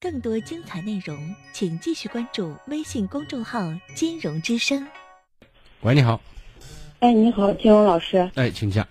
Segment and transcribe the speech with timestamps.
[0.00, 3.60] 更多精彩内容，请继续关注微信公众号
[3.94, 4.86] “金融之声”。
[5.82, 6.20] 喂，你好。
[7.00, 8.30] 哎，你好，金融老师。
[8.34, 8.88] 哎，请讲。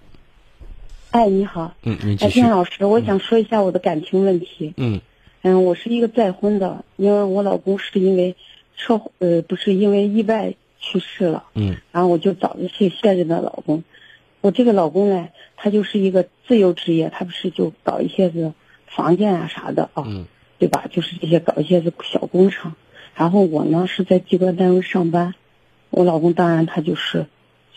[1.09, 1.73] 哎，你好。
[1.83, 2.43] 嗯，你继哎，续金。
[2.43, 4.73] 融老师，我想说一下我的感情问题。
[4.77, 5.01] 嗯
[5.41, 8.35] 嗯，我是一个再婚的，因为我老公是因为
[8.77, 13.83] 车祸呃不是因为意外去世了，嗯然后我就找的现现任的老公。
[14.41, 18.53] 我这个老公呢，他就是一个自由职业，他不是就搞一些个
[18.87, 20.25] 房建啊啥的啊，嗯
[20.57, 20.85] 对吧？
[20.89, 22.73] 就是这些搞一些个小工程。
[23.13, 25.35] 然后我呢是在机关单位上班，
[25.89, 27.27] 我老公当然他就是，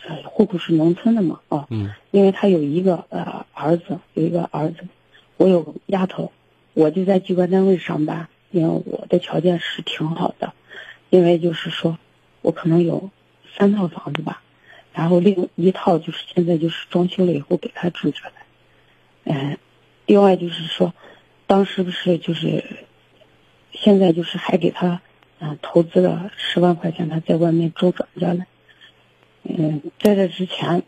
[0.07, 4.89] 呃户口是农村的嘛啊，嗯因为他有一个呃儿子，有一个儿子，
[5.37, 6.33] 我有个丫头，
[6.75, 10.53] 我就在机关单位上班，因为我的条件是挺好的，
[11.11, 11.99] 因为就是说，
[12.43, 13.11] 我可能有
[13.57, 14.43] 三套房子吧，
[14.93, 18.33] 然后另一套就是现在就是装修了以后给他住着的，
[19.25, 19.59] 嗯、
[20.09, 20.93] 另外就是说，
[21.47, 22.65] 当时不是就是，
[23.73, 25.01] 现在就是还给他
[25.39, 28.45] 嗯、投资了十万块钱，他在外面周转着呢，
[29.45, 30.83] 嗯，在这之前。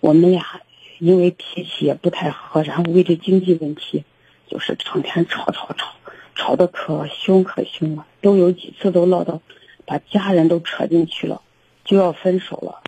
[0.00, 0.62] 我们俩
[0.98, 4.04] 因为脾气也不太合，然后为这经济问题，
[4.48, 5.92] 就是成天吵吵吵，
[6.34, 9.42] 吵得可凶可凶了，都有几次都闹到
[9.84, 11.42] 把家人都扯进去了，
[11.84, 12.82] 就要分手了。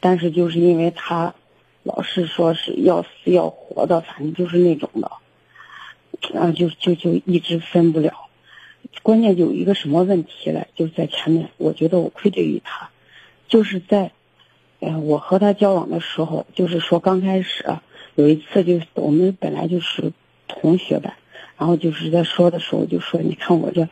[0.00, 1.34] 但是就是因为他
[1.82, 5.10] 老是说是要死要活的，反正就是那种的，
[6.32, 8.12] 然后就就就一直分不了。
[9.02, 12.90] 关键有一个什么问题嘞，就是在前面，我觉得我愧对于他，
[13.48, 14.12] 就是在
[14.80, 17.64] 呃，我和他交往的时候，就是说刚开始
[18.14, 20.12] 有一次，就是我们本来就是
[20.48, 21.16] 同学呗，
[21.56, 23.88] 然后就是在说的时候就说，你看我这，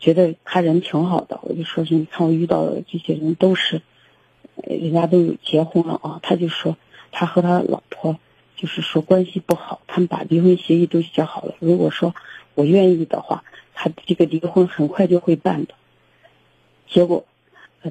[0.00, 3.82] 觉得他人挺好的，我就说是你看我遇到的这些人都是，
[4.56, 6.76] 人家都有结婚了啊，他就说
[7.10, 8.18] 他和他老婆
[8.62, 12.14] 就是说关系不好，他们把离婚协议都写好了，如果说
[12.54, 13.42] 我愿意的话，
[13.74, 15.74] 他这个离婚很快就会办的，
[16.88, 17.26] 结果，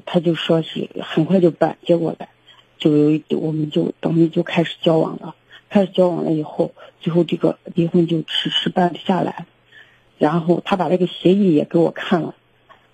[0.06, 2.26] 他就说是很快就办，结果呢？
[2.78, 5.34] 就有一我们就等于就开始交往了，
[5.68, 9.44] 开始交往了以后，最后这个离婚就迟迟办不下来，
[10.16, 12.34] 然后他把那个协议也给我看了，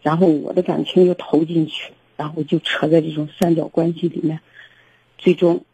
[0.02, 4.40] 然后我的感情又投进去，然后就扯在这种三角关系里面，
[5.16, 5.64] 最终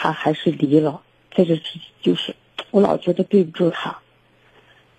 [0.00, 1.02] 他还是离了，
[1.34, 2.36] 在这之就是
[2.70, 3.98] 我老觉得对不住他，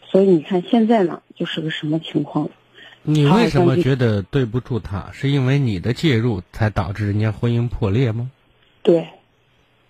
[0.06, 2.52] 所以你看现在呢就是个什么情况了？
[3.04, 5.12] 你为什么觉得对不住他？
[5.14, 8.30] 是因为你的介入才导致人家婚姻破裂吗？
[8.84, 9.08] 对，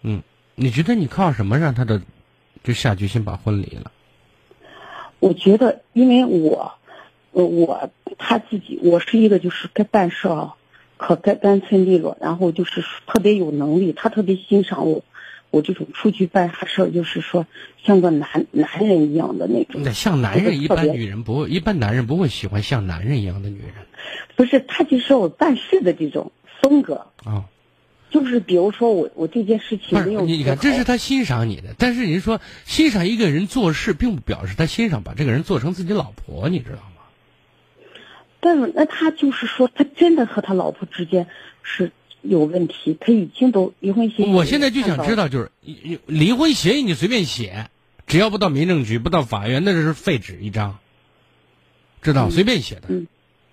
[0.04, 0.22] 嗯，
[0.54, 2.04] 你觉得你靠什么让他的
[2.64, 3.92] 就下决心把婚离了？
[5.20, 6.74] 我觉得，因为我，
[7.32, 7.90] 呃，我
[8.20, 10.56] 他自己，我是一个就是该办事啊，
[11.10, 15.04] 可干干脆利落，然后就是特别有能力，他特别欣赏我，
[15.50, 17.48] 我这种出去办啥事儿，就是说
[17.84, 19.92] 像个男男人一样的那种那。
[19.92, 23.70] 像男人，一般女人不会，一般男人不会喜欢像男人一样的女人
[24.36, 26.32] 不是，他就是我办事的这种
[26.62, 27.46] 风格，啊。
[28.12, 36.89] 就是比如说我我这件事情没有你，你看，这是他欣赏你的，但是人说欣赏一个人做事，并不表示他欣赏把这个人做成自己老婆，你知道吗？
[38.40, 41.28] 但是那他就是说，他真的和他老婆之间
[41.62, 41.92] 是
[42.22, 44.32] 有问题，他已经都离婚协议。
[44.32, 45.28] 我现在就想知道。
[45.28, 47.70] 就是离离婚协议你随便写，
[48.08, 50.80] 只要不到民政局，不到法院，那就是废纸一张，
[52.02, 52.28] 知道？
[52.30, 53.08] 嗯随便写的，嗯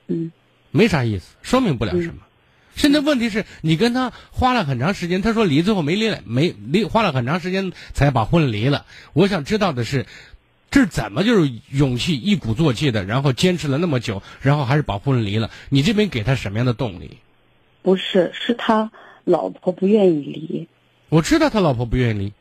[0.06, 0.32] 嗯
[0.70, 2.22] 没啥意思，说明不了什么。
[2.74, 8.84] 现在问题是你跟他花了很长时间，他说离，最后没离了，没离，花了很长时间才把婚离了。
[9.14, 10.04] 我想知道的是，
[10.70, 15.50] 这是怎么就是勇气一鼓作气的，然后坚持了那么久，然后还是把婚离了？
[15.70, 17.18] 你这边给他什么样的动力？
[17.82, 18.90] 不是，是他
[19.24, 20.68] 老婆不愿意离。
[21.08, 22.32] 我知道他老婆不愿意离，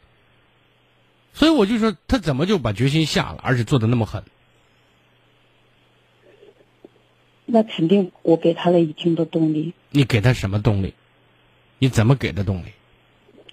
[1.33, 4.23] 所以我就说他怎么就把决心下了，而且做的那么狠？
[7.45, 9.73] 那肯定我给他了一定的动力。
[9.91, 10.95] 你给他什么动力？
[11.77, 12.69] 你怎么给的动力？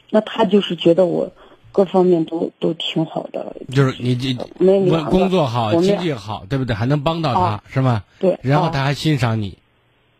[0.08, 1.32] 那他就是觉得我
[1.72, 6.76] 各方面都都挺好的，就是你你工我工作好，经济好，对不对？
[6.76, 8.04] 还能帮到他，啊是吗？
[8.20, 9.58] 对，啊然后他还欣赏你，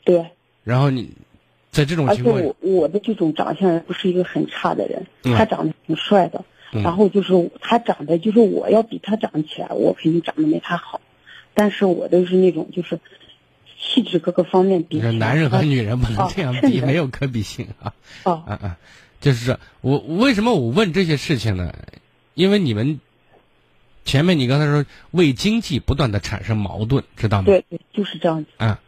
[0.02, 0.26] 对，
[0.64, 1.10] 然后你
[1.70, 11.00] 在这种情况下我，我的这种长相也不是一个很差的人，嗯他长得挺帅的，嗯然后就是他长得就是我要比他长起来，我肯定长得没他好，
[11.55, 12.98] 但是我都是那种就是
[13.78, 18.76] 气质各个方面比男人和女人不能啊这样比，没有可比性啊啊啊啊！
[19.22, 21.72] 就是说我为什么我问这些事情呢？
[22.34, 23.00] 因为你们
[24.04, 27.44] 前面你刚才说为经济不断的产生矛盾，知道吗？
[27.46, 28.50] 对对，就是这样子。
[28.56, 28.80] 啊，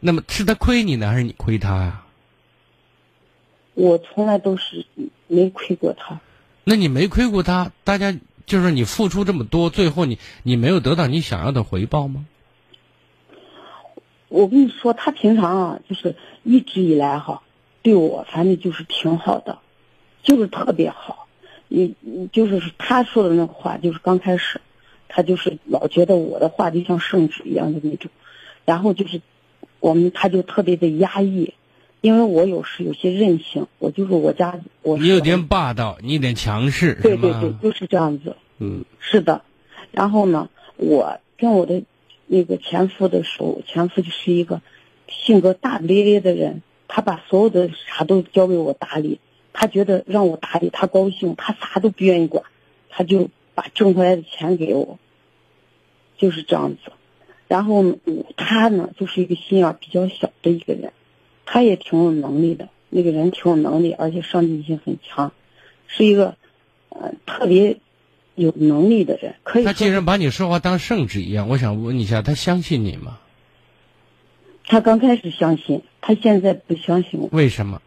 [0.00, 2.04] 那么是他亏你呢，还是你亏他呀、
[3.74, 4.84] 我从来都是
[5.28, 6.20] 没亏过他，
[6.64, 8.12] 那你没亏过他，大家
[8.44, 12.26] 就是你付出这么多，最后你你没有得到你想要的回报吗？
[14.28, 17.42] 我跟你说，他平常啊，就是一直以来哈，
[17.82, 19.60] 对我反正就是挺好的，
[20.26, 21.26] 就是特别好。
[21.68, 24.60] 你你就是他说的那个话，就是刚开始，
[25.08, 28.10] 他就是老觉得我的话就像圣旨一样的那种，
[28.64, 29.20] 然后就是
[29.80, 31.54] 我们他就特别的压抑，
[32.00, 38.36] 因为我有时有些任性，我就是我家我你有点霸道，你有点强势，对对对，就是这样子。
[38.58, 39.42] 嗯，是的。
[39.90, 41.82] 然后呢，我跟我的
[42.26, 44.60] 那个前夫的时候，前夫就是一个
[45.08, 49.18] 性格大咧咧的人，他把所有的啥都交给我打理。
[49.58, 52.44] 他觉得让我打理他高兴，他啥都不愿意管，
[52.90, 54.98] 他就把挣回来的钱给我，
[56.18, 56.92] 就是这样子。
[57.48, 57.96] 然后
[58.36, 60.92] 他呢，就是一个心眼比较小的一个人，
[61.46, 65.32] 他也挺有能力的，那个人挺有能力，而且上进心很强，
[65.86, 66.36] 是一个
[66.90, 67.78] 呃特别
[68.34, 69.36] 有能力的人。
[69.42, 69.64] 可以。
[69.64, 73.20] 他既然把你说话当圣旨一样，我想问一下，他相信你吗？
[74.66, 77.30] 他刚开始相信，他现在不相信我。
[77.32, 77.80] 为什么？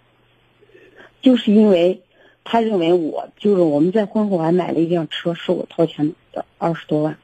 [1.21, 2.01] 就是因为，
[2.43, 7.17] 他认为我就是我们在婚后还买了一辆车，是我掏钱的，二十多万。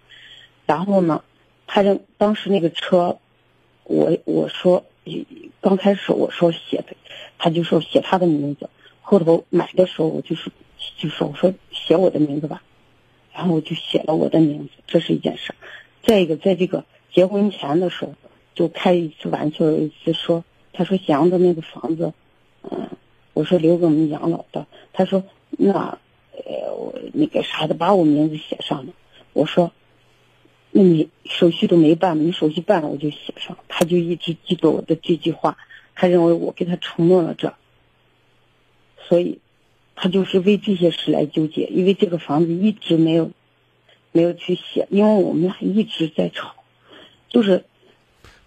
[0.66, 1.24] 然后呢，
[1.66, 3.20] 他认当时那个车，
[3.86, 4.84] 我我说
[5.62, 6.96] 刚开始我说写的，
[7.38, 8.70] 他就说写他的名字。
[9.02, 10.52] 后头买的时候我就是
[10.98, 12.62] 就说我说写我的名字吧，
[13.34, 15.54] 然后我就写了我的名字，这是一件事。
[16.04, 16.84] 再一个，在这个
[17.14, 18.14] 结婚前的时候，
[18.54, 20.44] 就开一次玩笑，有一次说
[20.74, 22.12] 他说咸阳的那个房子，
[22.70, 22.90] 嗯。
[23.36, 26.00] 我说留给我们养老的，他说那，
[26.32, 28.94] 呃，我那个啥的，把我名字写上了。
[29.34, 29.74] 我说，
[30.72, 33.58] 那你手续都没办，你手续办了我就写上。
[33.68, 35.58] 他就一直记着我的这句话，
[35.96, 37.54] 他认为我给他承诺了这，
[39.10, 39.40] 所以，
[39.96, 41.66] 他就是为这些事来纠结。
[41.66, 43.32] 因为这个房子一直没有，
[44.14, 46.56] 没有去写，因为我们俩一直在吵，
[47.28, 47.66] 就是。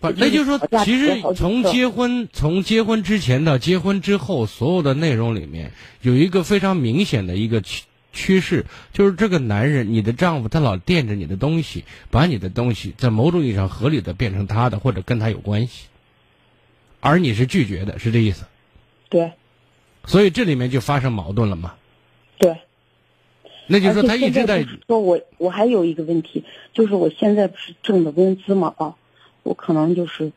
[0.00, 5.72] 不，那就是说，其实从结婚从结婚之前到结婚之后，所有的内容里面
[6.02, 15.86] 有一个非常明显的一个趋趋势，就是这个男人，你的丈夫他老惦着你的东西，把你的东西在某种意义上合理的变成他的，或者跟他有关系，
[17.00, 18.44] 而你是拒绝的，是这意思？
[19.08, 19.32] 对。
[20.06, 21.74] 所以这里面就发生矛盾了嘛？
[22.38, 22.56] 对。
[23.66, 28.94] 那就是说他一直在说，我我还有一个问题，就是我现在不是挣的工资嘛啊。
[29.48, 30.32] 我可能就是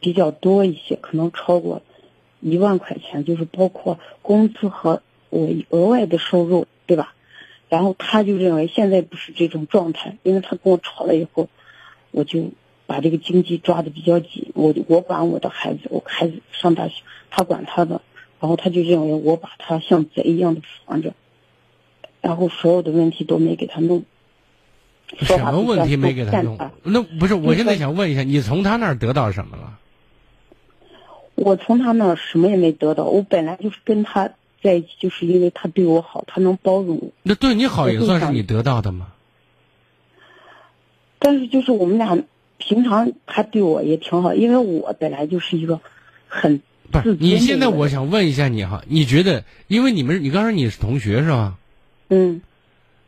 [0.00, 1.80] 比较多一些，可能超过
[2.40, 5.00] 一万块钱，就是包括工资和
[5.30, 7.14] 我额外的收入，对吧？
[7.68, 11.48] 然后他就认为现在不是这种状态，因为他跟我吵了以后，
[12.10, 12.50] 我就
[12.86, 14.50] 把这个经济抓的比较紧。
[14.54, 18.00] 我我管我的孩子，我孩子上大学，他管他的，
[18.40, 21.14] 然后他就认为我把他像贼一样的防着，
[22.20, 24.02] 然后所有的问题都没给他弄。
[25.20, 26.58] 什么问题没给他弄？
[26.82, 29.78] 那不是，我现在想问一下，你从他那儿得到什么了？
[31.34, 33.04] 我从他那儿什么也没得到。
[33.04, 34.30] 我本来就是跟他
[34.62, 37.10] 在一起，就是因为他对我好，他能包容我。
[37.22, 39.08] 那对你好也算是你得到的吗？
[41.18, 42.22] 但是就是我们俩
[42.58, 45.80] 平常他对我也挺好，因为我本来就是一个
[46.26, 47.16] 很不是。
[47.18, 51.56] 你现在我想问一下你哈，你觉得，因为你们你刚才你是同学是吧？
[52.08, 52.42] 嗯。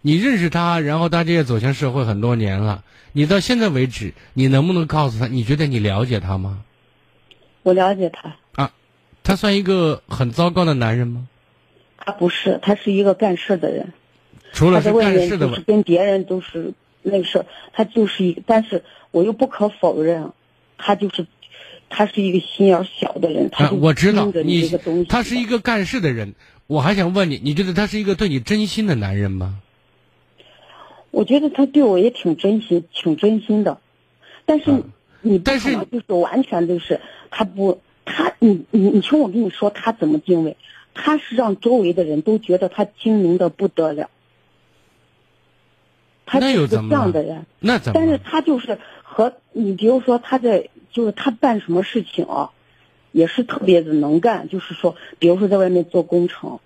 [0.02, 2.84] 你认识他，然后大家也走向社会很多年了。
[3.12, 6.62] 你到现在为止，你能不能告诉他，你觉得你了解他吗？
[7.62, 8.36] 我了解他。
[8.54, 8.72] 啊，
[9.22, 11.28] 他算一个很糟糕的男人吗？
[11.98, 13.92] 他不是，他是一个干事的人。
[14.52, 16.72] 除了是干事的，就是跟别人都是
[17.02, 17.46] 那个事儿。
[17.72, 20.32] 他就是一个，但是我又不可否认，
[20.78, 21.26] 他就是，
[21.88, 23.50] 他是一个心眼小的人。
[23.50, 24.70] 他我知道你，
[25.08, 26.34] 他是一个干事的人。
[26.66, 29.58] 我还想问你，你觉得他是一个对你真心的男人吗？
[31.10, 33.80] 我觉得他对我也挺真心，挺真心的，
[34.46, 34.84] 但是
[35.22, 37.00] 你但是就是完全就是
[37.30, 40.56] 他不他你你你听我跟你说他怎么定位，
[40.94, 44.08] 他是让周围的人都觉得他精明的不得了，
[46.26, 47.98] 他是个这样的人，那怎么？
[47.98, 52.50] 但是他就是和你比如说他在就是他办什么事情啊，
[53.10, 56.60] 也是特别的能干，就是说比如说在外面做工程，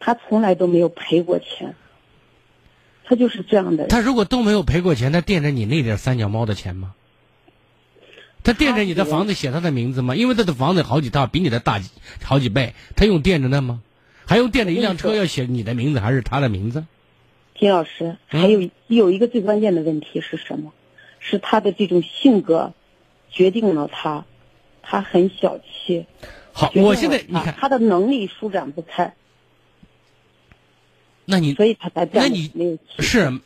[0.00, 1.74] 他从来都没有赔过钱。
[3.08, 3.86] 他就是这样的。
[3.86, 6.94] 他如果都没有赔过钱，他垫着你那点三脚猫的钱吗？
[8.42, 10.14] 他垫着你的房子写他的名字吗？
[10.14, 11.80] 因为他的房子好几套，比你的大
[12.22, 13.80] 好几倍，他用垫着那吗？
[14.24, 16.84] 还用垫着一辆车要写你的名字还是他的名字？
[17.58, 20.72] 金老师，还有有一个最关键的问题是什么？
[21.18, 22.72] 是他的这种性格
[23.30, 24.24] 决定了他，
[24.82, 26.06] 他很小气。
[26.52, 29.14] 好，我现在你看他的能力舒展不开。
[31.26, 32.50] 那你所以他才那你
[32.98, 33.40] 是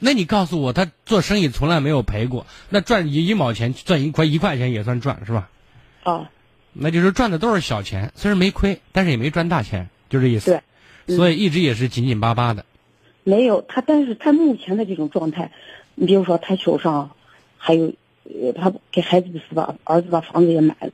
[0.00, 5.50] 那你告诉我，他做生意从来没有赔过，那赚一一毛钱赚一块一块钱也算赚是吧？
[6.02, 6.30] 啊，
[6.72, 10.50] 那就是赚的都是小钱，虽然没亏，但是也没赚大钱，就这意思。
[10.50, 10.62] 对，
[11.06, 12.64] 嗯所以一直也是紧紧巴巴的。
[13.24, 15.52] 没有他，但是他目前的这种状态，
[15.94, 17.10] 你比如说他手上
[17.56, 17.92] 还有，
[18.24, 20.90] 呃，他给孩子是把儿子把房子也买了，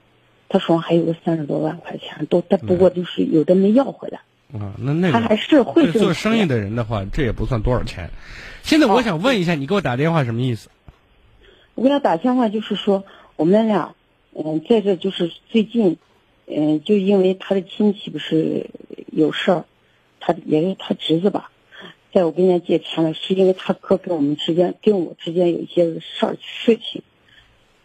[0.48, 4.20] 他手上还有个三十多万块钱，都他不过就是有的没要回来，
[4.54, 8.10] 啊，那那个他还是会做生意的人的话，这也不算多少钱。
[8.62, 10.68] 现在我想问一下，你给我打电话什么意思？
[11.74, 13.96] 我给他打电话就是说，我们俩，
[14.32, 15.96] 嗯，在这就是最近，
[16.46, 18.70] 嗯，就因为他的亲戚不是
[19.10, 19.64] 有事儿，
[20.20, 21.50] 他也是他侄子吧，
[22.12, 27.02] 在我跟人家借钱了，是因为他哥跟我们之间跟我之间有一些事儿事情，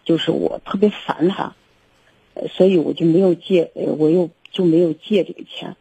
[0.06, 1.56] 就是我特别烦他，
[2.36, 5.76] 呃所以我就没有借，呃我又就没有借这个钱。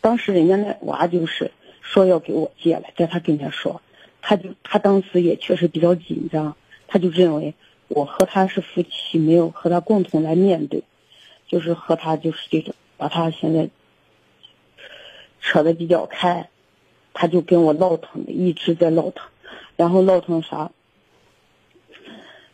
[0.00, 1.50] 当时人家那娃就是
[1.82, 3.82] 说要给我借了，在他跟前说，
[4.22, 7.54] 他就他当时也确实比较紧张，他就认为
[7.88, 10.84] 我和他是夫妻，没有和他共同来面对，
[11.46, 13.68] 就是和他就是这种把他现在
[15.40, 16.48] 扯得比较开，
[17.12, 19.28] 他就跟我闹腾的，一直在闹腾，
[19.76, 20.70] 然后闹腾啥？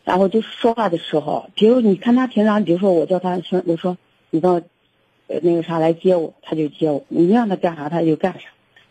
[0.03, 3.97] 然后就是说话的时候，比如你看他平常，比如说我叫他说，我说
[4.29, 4.61] 你到
[5.27, 8.47] 那个啥来接我，他就接我，你让他干啥他就干啥，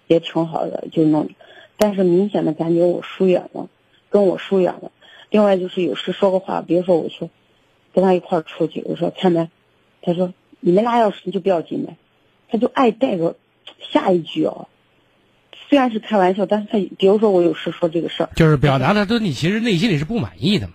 [0.07, 1.31] 也挺好的，就弄。
[1.79, 3.69] 但是明显的感觉我疏远了，
[4.11, 4.93] 跟我疏远了。
[5.31, 7.29] 另外就是有时说个话，比如说我说
[7.93, 9.51] 跟他一块儿出去，我说开门，
[10.03, 11.97] 他说你们俩要是你就不要进门，
[12.49, 13.37] 他就爱带个
[13.81, 14.69] 下一句哦。
[15.69, 20.75] 虽然是开玩笑，但是他比如说我有时说这个事儿，就是表达的都你其实内心里是不满意的嘛。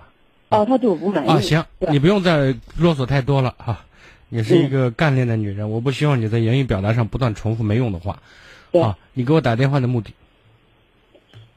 [0.49, 1.29] 哦，他对我不满意。
[1.29, 3.85] 啊，行，你不用再啰嗦太多了哈。
[4.33, 8.23] 你是一个干练的女人，我不希望你在言语表达上不断重复没用的话。
[8.71, 10.13] 啊，你给我打电话的目的，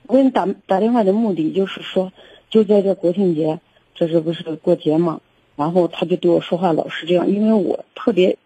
[0.09, 2.12] 我给你打打电话的目的就是说，
[2.50, 3.61] 就在这国庆节，
[3.95, 5.21] 这是不是过节嘛？
[5.54, 8.38] 然后他就对我说话老是这样，因为我特别，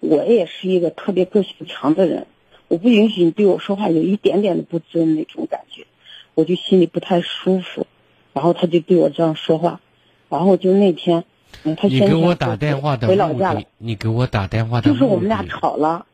[0.00, 2.26] 我也是一个特别个性强的人，
[2.68, 5.86] 我不允许你对我说话有一点点的不尊那种感觉，
[6.34, 7.86] 我就心里不太舒服。
[8.34, 9.80] 然后他就对我这样说话，
[10.28, 11.24] 然后就那天，
[11.64, 16.06] 嗯，他你给我打电话的回老家了目的，，你给我打电话的目的，就是我们俩吵了，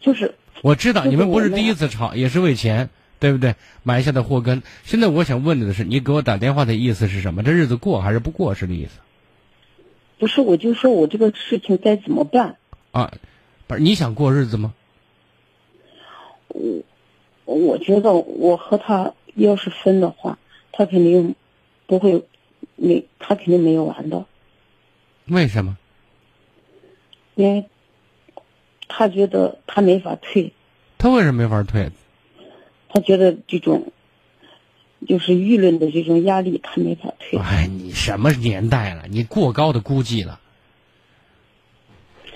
[0.00, 3.54] 就是我知道就是你们不是第一次吵，也是为钱，对不对？
[3.82, 4.62] 埋下的祸根。
[4.84, 7.42] 现在我想问你的是，你给我打电话的意思是什么？
[7.42, 9.00] 这日子过还是不过是的意思
[10.18, 12.56] 不是我就说我这个事情该怎么办？
[12.92, 13.12] 啊？
[13.66, 14.74] 不是你想过日子吗？
[16.48, 20.38] 我我觉得我和他要是分的话，
[20.70, 21.34] 他肯定
[21.86, 22.24] 不会
[22.76, 24.24] 没，他肯定没有完的，
[25.26, 25.76] 为什么？
[27.34, 27.66] 因为
[28.88, 30.52] 他觉得他没法退，
[30.98, 31.90] 他为什么没法退？
[32.88, 33.92] 他觉得这种
[35.08, 37.38] 就是舆论的这种压力，他没法退。
[37.40, 39.06] 哎，你什么年代了？
[39.08, 40.40] 你过高的估计了。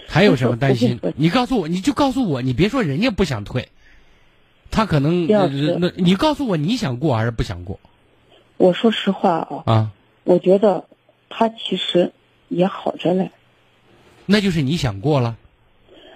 [0.09, 3.69] 还有什么担心你告诉我，你就告诉我，你别说人家不想退，
[4.71, 7.79] 他可能那你告诉我你想过还是不想过
[8.57, 9.91] 我说实话啊，啊？
[10.25, 10.87] 我觉得
[11.29, 12.13] 他其实
[12.49, 13.31] 也好着嘞。
[14.27, 15.37] 那就是你想过了。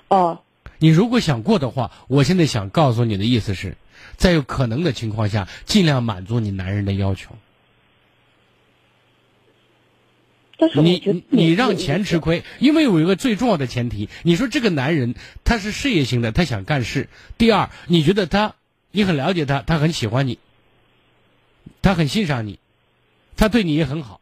[0.08, 0.40] 哦，
[0.78, 3.76] 你如果想过的话，我现在想告诉你的意思是，
[4.16, 7.36] 在有可能的情况下，尽量满足你男人的要求。
[10.58, 17.08] 但是你你让钱吃亏，因为有一个最重要的前提，你说这个男人他是事业型的，他想干事。
[17.36, 18.54] 第二，你觉得他，
[18.92, 20.38] 你很了解他，他很喜欢你，
[21.80, 22.60] 他很欣赏你，
[23.36, 24.20] 他对你也很好。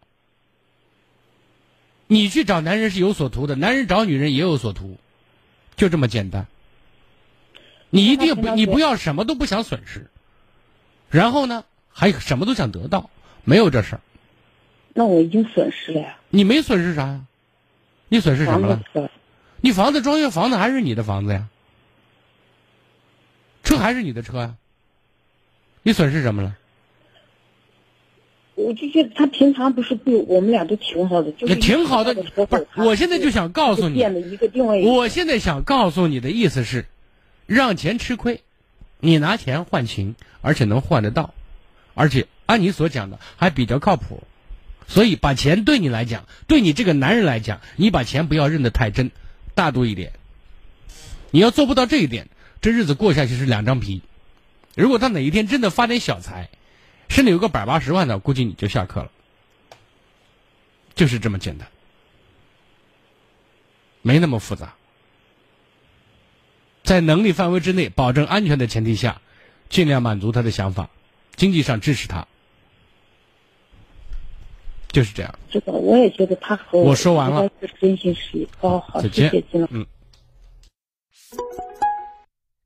[2.12, 4.98] 你去找男人是有所图的，男人找女人也有所图，
[5.76, 6.48] 就这么简单。
[7.88, 10.10] 你一定不，你不要什么都不想损失，
[11.08, 13.10] 然后呢，还什么都想得到，
[13.44, 14.00] 没有这事儿。
[14.92, 17.20] 那我已经损失了呀，你没损失啥呀？
[18.08, 18.82] 你损失什么了？
[18.92, 19.08] 房
[19.60, 21.46] 你房子装修房子还是你的房子呀？
[23.62, 24.56] 车还是你的车呀？
[25.84, 26.56] 你损失什么了？
[28.66, 34.84] 我就觉得他平常不是对我们俩都挺好的，就是挺好的不是我现在就想告诉你变了一个定位。
[34.84, 36.86] 我现在想告诉你的意思是，
[37.46, 38.42] 让钱吃亏，
[39.00, 41.34] 你拿钱换情，而且能换得到，
[41.94, 44.22] 而且按你所讲的还比较靠谱，
[44.86, 49.10] 所以把钱对你来讲，对你这个男人来讲，你把钱不要认得太真，
[49.54, 50.12] 大度一点。
[51.30, 52.28] 你要做不到这一点，
[52.60, 54.02] 这日子过下去是两张皮。
[54.74, 56.48] 如果他哪一天真的发点小财，
[57.10, 59.10] 身里有个百八十万的，估计你就下课了。
[60.94, 61.68] 就是这么简单。
[64.00, 64.74] 没那么复杂，
[66.82, 69.20] 在能力范围之内、保证安全的前提下，
[69.68, 70.88] 尽量满足他的想法，
[71.36, 72.26] 经济上支持他，
[74.88, 75.38] 就是这样。
[75.50, 77.50] 知道，我也觉得他和我说完了
[77.80, 78.48] 真心实意。
[78.58, 79.68] 好好，再谢谢见金。
[79.70, 79.86] 嗯。